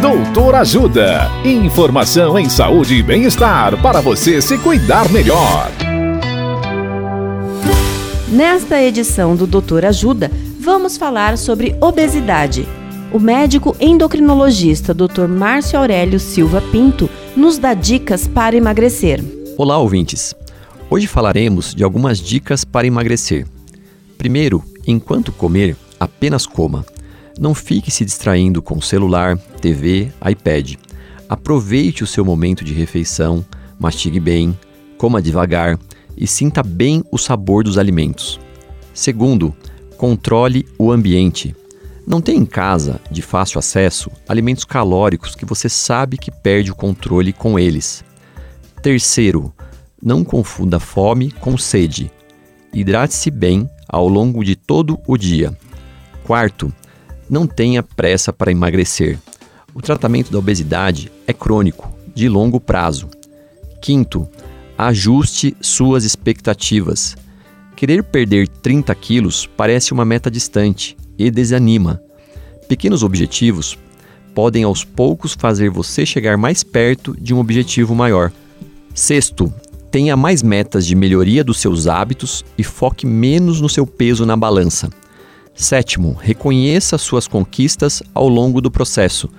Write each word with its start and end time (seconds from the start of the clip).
Doutor 0.00 0.54
Ajuda. 0.56 1.30
Informação 1.42 2.38
em 2.38 2.50
saúde 2.50 2.96
e 2.96 3.02
bem-estar 3.02 3.80
para 3.80 4.02
você 4.02 4.42
se 4.42 4.58
cuidar 4.58 5.10
melhor. 5.10 5.70
Nesta 8.28 8.80
edição 8.82 9.34
do 9.34 9.46
Doutor 9.46 9.86
Ajuda, 9.86 10.30
vamos 10.60 10.98
falar 10.98 11.38
sobre 11.38 11.74
obesidade. 11.80 12.68
O 13.10 13.18
médico 13.18 13.74
endocrinologista 13.80 14.92
Dr. 14.92 15.26
Márcio 15.28 15.78
Aurélio 15.78 16.20
Silva 16.20 16.62
Pinto 16.70 17.08
nos 17.34 17.56
dá 17.56 17.72
dicas 17.72 18.28
para 18.28 18.54
emagrecer. 18.54 19.24
Olá, 19.56 19.78
ouvintes. 19.78 20.34
Hoje 20.90 21.06
falaremos 21.06 21.74
de 21.74 21.82
algumas 21.82 22.18
dicas 22.18 22.66
para 22.66 22.86
emagrecer. 22.86 23.46
Primeiro, 24.18 24.62
enquanto 24.86 25.32
comer, 25.32 25.74
apenas 25.98 26.46
coma. 26.46 26.84
Não 27.38 27.54
fique 27.54 27.90
se 27.90 28.04
distraindo 28.04 28.62
com 28.62 28.80
celular, 28.80 29.36
TV, 29.60 30.10
iPad. 30.26 30.74
Aproveite 31.28 32.02
o 32.02 32.06
seu 32.06 32.24
momento 32.24 32.64
de 32.64 32.72
refeição, 32.72 33.44
mastigue 33.78 34.18
bem, 34.18 34.58
coma 34.96 35.20
devagar 35.20 35.78
e 36.16 36.26
sinta 36.26 36.62
bem 36.62 37.04
o 37.12 37.18
sabor 37.18 37.62
dos 37.62 37.76
alimentos. 37.76 38.40
Segundo, 38.94 39.54
controle 39.98 40.66
o 40.78 40.90
ambiente. 40.90 41.54
Não 42.06 42.22
tem 42.22 42.38
em 42.38 42.46
casa, 42.46 43.00
de 43.10 43.20
fácil 43.20 43.58
acesso, 43.58 44.10
alimentos 44.26 44.64
calóricos 44.64 45.34
que 45.34 45.44
você 45.44 45.68
sabe 45.68 46.16
que 46.16 46.30
perde 46.30 46.70
o 46.70 46.74
controle 46.74 47.32
com 47.32 47.58
eles. 47.58 48.02
Terceiro, 48.80 49.52
não 50.02 50.24
confunda 50.24 50.80
fome 50.80 51.30
com 51.32 51.58
sede. 51.58 52.10
Hidrate-se 52.72 53.30
bem 53.30 53.68
ao 53.88 54.08
longo 54.08 54.42
de 54.44 54.56
todo 54.56 54.98
o 55.06 55.18
dia. 55.18 55.56
Quarto, 56.24 56.72
não 57.28 57.46
tenha 57.46 57.82
pressa 57.82 58.32
para 58.32 58.50
emagrecer. 58.50 59.18
O 59.74 59.82
tratamento 59.82 60.32
da 60.32 60.38
obesidade 60.38 61.12
é 61.26 61.32
crônico, 61.32 61.92
de 62.14 62.28
longo 62.28 62.58
prazo. 62.58 63.08
Quinto, 63.82 64.28
ajuste 64.76 65.56
suas 65.60 66.04
expectativas. 66.04 67.16
Querer 67.76 68.02
perder 68.02 68.48
30 68.48 68.94
quilos 68.94 69.46
parece 69.46 69.92
uma 69.92 70.04
meta 70.04 70.30
distante 70.30 70.96
e 71.18 71.30
desanima. 71.30 72.00
Pequenos 72.68 73.02
objetivos 73.02 73.78
podem 74.34 74.64
aos 74.64 74.84
poucos 74.84 75.34
fazer 75.34 75.70
você 75.70 76.04
chegar 76.04 76.36
mais 76.36 76.62
perto 76.62 77.16
de 77.18 77.34
um 77.34 77.38
objetivo 77.38 77.94
maior. 77.94 78.32
Sexto, 78.94 79.52
tenha 79.90 80.16
mais 80.16 80.42
metas 80.42 80.86
de 80.86 80.94
melhoria 80.94 81.44
dos 81.44 81.58
seus 81.58 81.86
hábitos 81.86 82.44
e 82.58 82.64
foque 82.64 83.06
menos 83.06 83.60
no 83.60 83.68
seu 83.68 83.86
peso 83.86 84.26
na 84.26 84.36
balança. 84.36 84.90
Sétimo, 85.56 86.12
reconheça 86.20 86.98
suas 86.98 87.26
conquistas 87.26 88.02
ao 88.12 88.28
longo 88.28 88.60
do 88.60 88.70
processo. 88.70 89.30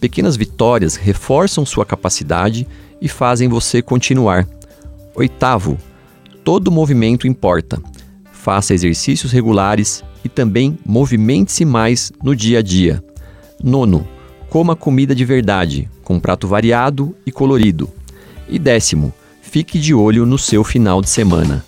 Pequenas 0.00 0.34
vitórias 0.34 0.96
reforçam 0.96 1.66
sua 1.66 1.84
capacidade 1.84 2.66
e 3.02 3.08
fazem 3.08 3.48
você 3.48 3.82
continuar. 3.82 4.48
Oitavo, 5.14 5.76
todo 6.42 6.72
movimento 6.72 7.26
importa. 7.26 7.82
Faça 8.32 8.72
exercícios 8.72 9.30
regulares 9.30 10.02
e 10.24 10.28
também 10.28 10.78
movimente-se 10.86 11.66
mais 11.66 12.10
no 12.22 12.34
dia 12.34 12.60
a 12.60 12.62
dia. 12.62 13.04
Nono, 13.62 14.08
coma 14.48 14.74
comida 14.74 15.14
de 15.14 15.24
verdade, 15.24 15.88
com 16.02 16.18
prato 16.18 16.48
variado 16.48 17.14
e 17.26 17.30
colorido. 17.30 17.90
E 18.48 18.58
décimo, 18.58 19.12
fique 19.42 19.78
de 19.78 19.92
olho 19.92 20.24
no 20.24 20.38
seu 20.38 20.64
final 20.64 21.02
de 21.02 21.10
semana. 21.10 21.67